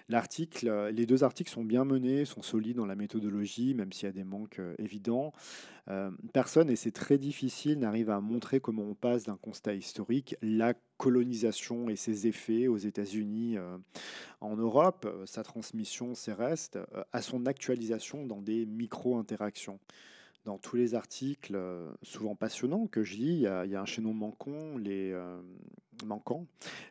L'article, 0.10 0.68
euh, 0.68 0.91
les 0.91 1.06
deux 1.06 1.24
articles 1.24 1.51
sont 1.51 1.63
bien 1.63 1.86
menés, 1.86 2.25
sont 2.25 2.41
solides 2.41 2.77
dans 2.77 2.86
la 2.86 2.96
méthodologie, 2.96 3.75
même 3.75 3.94
s'il 3.94 4.08
y 4.08 4.10
a 4.10 4.12
des 4.12 4.24
manques 4.24 4.60
euh, 4.60 4.75
évidents. 4.77 5.32
personne, 6.34 6.70
et 6.70 6.75
c'est 6.75 6.91
très 6.91 7.18
difficile, 7.18 7.79
n'arrive 7.79 8.10
à 8.12 8.20
montrer 8.20 8.60
comment 8.60 8.84
on 8.84 8.94
passe 8.94 9.24
d'un 9.24 9.38
constat 9.38 9.74
historique, 9.74 10.36
la 10.41 10.75
colonisation 10.98 11.89
et 11.89 11.96
ses 11.96 12.27
effets 12.27 12.68
aux 12.68 12.77
États-Unis, 12.77 13.58
en 14.39 14.56
Europe, 14.56 15.10
sa 15.25 15.41
transmission, 15.41 16.13
ses 16.13 16.34
restes, 16.34 16.77
à 17.12 17.24
son 17.24 17.48
actualisation 17.48 18.27
dans 18.27 18.39
des 18.39 18.68
micro-interactions 18.68 19.79
dans 20.46 20.58
tous 20.58 20.75
les 20.75 20.96
articles, 20.96 21.53
euh, 21.55 21.91
souvent 22.01 22.36
passionnants, 22.36 22.88
que 22.88 23.03
je 23.03 23.15
lis, 23.15 23.34
il 23.34 23.41
y 23.41 23.48
a, 23.48 23.81
un 23.81 23.86
chaînon 23.86 24.13
manquant, 24.13 24.77
les, 24.77 25.12
euh, 25.12 25.39
manquant. 26.05 26.46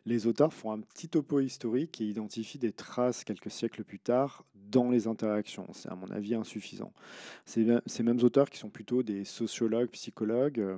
Les 0.05 0.27
auteurs 0.27 0.53
font 0.53 0.71
un 0.71 0.79
petit 0.79 1.09
topo 1.09 1.39
historique 1.39 1.99
et 2.01 2.05
identifient 2.05 2.59
des 2.59 2.71
traces 2.71 3.23
quelques 3.23 3.51
siècles 3.51 3.83
plus 3.83 3.99
tard 3.99 4.45
dans 4.53 4.91
les 4.91 5.07
interactions. 5.07 5.65
C'est 5.73 5.89
à 5.89 5.95
mon 5.95 6.11
avis 6.11 6.35
insuffisant. 6.35 6.93
Ces, 7.45 7.63
mêmes 8.03 8.21
auteurs 8.21 8.51
qui 8.51 8.59
sont 8.59 8.69
plutôt 8.69 9.01
des 9.01 9.25
sociologues, 9.25 9.89
psychologues, 9.89 10.59
euh, 10.59 10.77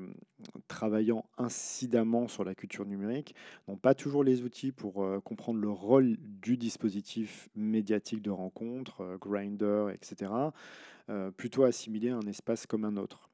travaillant 0.69 1.25
incidemment 1.37 2.29
sur 2.29 2.45
la 2.45 2.55
culture 2.55 2.85
numérique, 2.85 3.35
n'ont 3.67 3.75
pas 3.75 3.93
toujours 3.93 4.23
les 4.23 4.43
outils 4.43 4.71
pour 4.71 5.05
comprendre 5.23 5.59
le 5.59 5.69
rôle 5.69 6.15
du 6.41 6.55
dispositif 6.55 7.49
médiatique 7.53 8.21
de 8.21 8.31
rencontre, 8.31 9.17
Grinder, 9.19 9.87
etc 9.93 10.31
euh, 11.10 11.31
plutôt 11.31 11.63
assimiler 11.63 12.10
un 12.10 12.22
espace 12.22 12.65
comme 12.65 12.86
un 12.86 12.98
autre. 12.98 13.29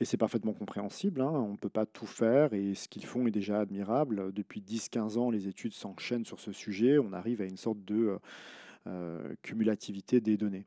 Et 0.00 0.04
c'est 0.04 0.16
parfaitement 0.16 0.52
compréhensible, 0.52 1.20
hein, 1.20 1.30
on 1.30 1.52
ne 1.52 1.56
peut 1.56 1.68
pas 1.68 1.84
tout 1.84 2.06
faire 2.06 2.52
et 2.52 2.74
ce 2.74 2.88
qu'ils 2.88 3.04
font 3.04 3.26
est 3.26 3.32
déjà 3.32 3.58
admirable. 3.58 4.32
Depuis 4.32 4.60
10-15 4.60 5.18
ans, 5.18 5.30
les 5.30 5.48
études 5.48 5.74
s'enchaînent 5.74 6.24
sur 6.24 6.38
ce 6.38 6.52
sujet, 6.52 6.98
on 6.98 7.12
arrive 7.12 7.42
à 7.42 7.46
une 7.46 7.56
sorte 7.56 7.84
de 7.84 7.96
euh, 7.96 8.18
euh, 8.86 9.34
cumulativité 9.42 10.20
des 10.20 10.36
données. 10.36 10.66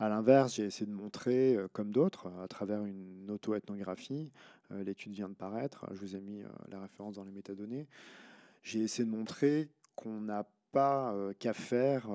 À 0.00 0.08
l'inverse, 0.08 0.56
j'ai 0.56 0.64
essayé 0.64 0.86
de 0.86 0.94
montrer, 0.94 1.56
comme 1.72 1.90
d'autres, 1.90 2.30
à 2.42 2.48
travers 2.48 2.84
une 2.84 3.30
auto-ethnographie, 3.30 4.30
l'étude 4.70 5.12
vient 5.12 5.30
de 5.30 5.34
paraître, 5.34 5.86
je 5.94 6.00
vous 6.00 6.16
ai 6.16 6.20
mis 6.20 6.42
la 6.68 6.80
référence 6.80 7.14
dans 7.14 7.24
les 7.24 7.32
métadonnées, 7.32 7.86
j'ai 8.62 8.80
essayé 8.80 9.06
de 9.06 9.16
montrer 9.16 9.70
qu'on 9.94 10.20
n'a 10.20 10.46
qu'à 11.38 11.52
faire 11.52 12.08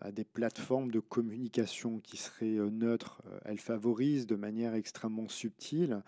à 0.00 0.12
des 0.12 0.24
plateformes 0.24 0.90
de 0.90 1.00
communication 1.00 1.98
qui 2.00 2.16
seraient 2.16 2.70
neutres. 2.70 3.22
Elles 3.44 3.58
favorisent 3.58 4.26
de 4.26 4.36
manière 4.36 4.74
extrêmement 4.74 5.28
subtile 5.28 6.02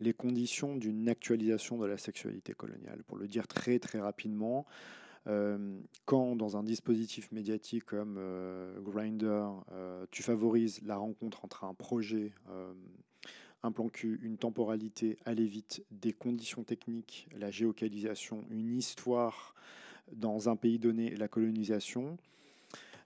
les 0.00 0.12
conditions 0.12 0.76
d'une 0.76 1.08
actualisation 1.08 1.76
de 1.78 1.86
la 1.86 1.98
sexualité 1.98 2.52
coloniale. 2.52 3.02
Pour 3.06 3.16
le 3.16 3.26
dire 3.26 3.48
très 3.48 3.78
très 3.78 4.00
rapidement, 4.00 4.66
quand 6.04 6.36
dans 6.36 6.56
un 6.56 6.62
dispositif 6.62 7.32
médiatique 7.32 7.84
comme 7.84 8.20
Grindr, 8.82 9.64
tu 10.10 10.22
favorises 10.22 10.80
la 10.82 10.96
rencontre 10.96 11.44
entre 11.44 11.64
un 11.64 11.74
projet, 11.74 12.32
un 13.62 13.72
plan 13.72 13.88
cul, 13.88 14.20
une 14.22 14.38
temporalité, 14.38 15.18
aller 15.24 15.46
vite, 15.46 15.84
des 15.90 16.12
conditions 16.12 16.62
techniques, 16.62 17.28
la 17.36 17.50
géocalisation, 17.50 18.44
une 18.50 18.76
histoire 18.76 19.54
dans 20.12 20.48
un 20.48 20.56
pays 20.56 20.78
donné, 20.78 21.14
la 21.16 21.28
colonisation, 21.28 22.16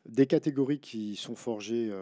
des 0.07 0.27
catégories 0.27 0.81
qui 0.81 1.17
sont 1.17 1.37
forgées 1.37 1.93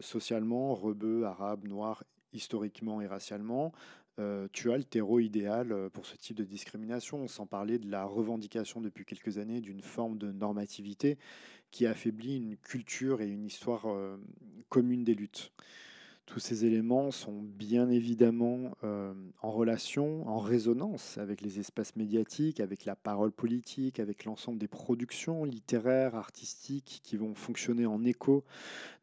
socialement, 0.00 0.74
rebeux, 0.74 1.24
arabes, 1.24 1.68
noirs, 1.68 2.02
historiquement 2.32 3.00
et 3.00 3.06
racialement, 3.06 3.72
euh, 4.18 4.48
tu 4.52 4.72
as 4.72 4.78
le 4.78 4.84
terreau 4.84 5.20
idéal 5.20 5.72
euh, 5.72 5.90
pour 5.90 6.06
ce 6.06 6.16
type 6.16 6.36
de 6.36 6.44
discrimination, 6.44 7.28
sans 7.28 7.46
parler 7.46 7.78
de 7.78 7.90
la 7.90 8.04
revendication 8.04 8.80
depuis 8.80 9.04
quelques 9.04 9.36
années 9.36 9.60
d'une 9.60 9.82
forme 9.82 10.16
de 10.16 10.32
normativité 10.32 11.18
qui 11.70 11.86
affaiblit 11.86 12.38
une 12.38 12.56
culture 12.56 13.20
et 13.20 13.28
une 13.28 13.44
histoire 13.44 13.86
euh, 13.86 14.16
commune 14.70 15.04
des 15.04 15.14
luttes. 15.14 15.52
Tous 16.26 16.40
ces 16.40 16.64
éléments 16.64 17.12
sont 17.12 17.40
bien 17.40 17.88
évidemment 17.88 18.72
euh, 18.82 19.14
en 19.42 19.52
relation, 19.52 20.28
en 20.28 20.40
résonance 20.40 21.18
avec 21.18 21.40
les 21.40 21.60
espaces 21.60 21.94
médiatiques, 21.94 22.58
avec 22.58 22.84
la 22.84 22.96
parole 22.96 23.30
politique, 23.30 24.00
avec 24.00 24.24
l'ensemble 24.24 24.58
des 24.58 24.66
productions 24.66 25.44
littéraires, 25.44 26.16
artistiques 26.16 27.00
qui 27.04 27.16
vont 27.16 27.36
fonctionner 27.36 27.86
en 27.86 28.04
écho 28.04 28.42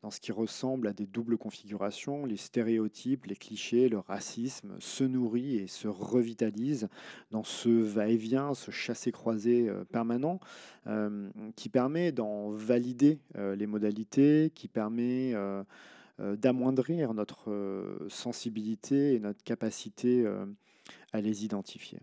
dans 0.02 0.12
ce 0.12 0.20
qui 0.20 0.34
ressemble 0.34 0.86
à 0.86 0.94
des 0.94 1.06
doubles 1.06 1.38
configurations. 1.38 2.26
Les 2.26 2.36
stéréotypes, 2.36 3.26
les 3.26 3.38
clichés, 3.38 3.88
le 3.88 4.00
racisme 4.00 4.76
se 4.80 5.06
nourrit 5.06 5.56
et 5.56 5.68
se 5.68 5.88
revitalise 5.88 6.90
dans 7.32 7.46
ce 7.46 7.70
va-et-vient, 7.70 8.54
ce 8.54 8.70
chassé-croisé 8.70 9.70
euh, 9.70 9.86
permanent 9.86 10.42
euh, 10.88 11.30
qui 11.56 11.70
permet 11.70 12.12
d'en 12.12 12.50
valider 12.50 13.18
les 13.36 13.68
modalités, 13.68 14.52
qui 14.54 14.68
permet 14.68 15.34
d'amoindrir 16.20 17.14
notre 17.14 17.52
euh, 17.52 18.08
sensibilité 18.10 19.16
et 19.16 19.20
notre 19.20 19.44
capacité 19.44 20.26
euh, 20.26 20.46
à 21.12 21.22
les 21.22 21.46
identifier. 21.46 22.00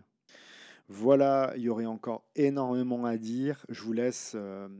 Voilà, 0.89 1.53
il 1.55 1.63
y 1.63 1.69
aurait 1.69 1.85
encore 1.85 2.25
énormément 2.35 3.05
à 3.05 3.15
dire. 3.15 3.65
Je 3.69 3.81
vous 3.81 3.93
laisse 3.93 4.35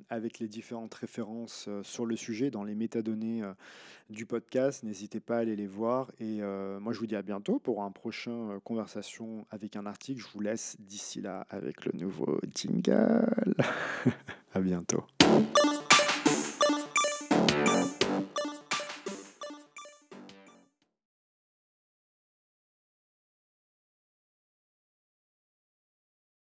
avec 0.09 0.39
les 0.39 0.49
différentes 0.49 0.93
références 0.93 1.69
sur 1.83 2.05
le 2.05 2.17
sujet 2.17 2.51
dans 2.51 2.65
les 2.65 2.75
métadonnées 2.75 3.43
du 4.09 4.25
podcast. 4.25 4.83
N'hésitez 4.83 5.21
pas 5.21 5.37
à 5.37 5.39
aller 5.39 5.55
les 5.55 5.67
voir. 5.67 6.11
Et 6.19 6.41
moi, 6.81 6.91
je 6.91 6.99
vous 6.99 7.05
dis 7.05 7.15
à 7.15 7.21
bientôt 7.21 7.59
pour 7.59 7.81
un 7.81 7.91
prochain 7.91 8.59
conversation 8.65 9.45
avec 9.51 9.77
un 9.77 9.85
article. 9.85 10.19
Je 10.19 10.27
vous 10.33 10.41
laisse 10.41 10.75
d'ici 10.81 11.21
là 11.21 11.47
avec 11.49 11.85
le 11.85 11.97
nouveau 11.97 12.41
jingle. 12.53 13.55
à 14.53 14.59
bientôt. 14.59 15.05